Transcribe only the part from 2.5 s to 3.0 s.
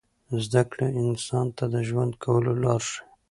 لار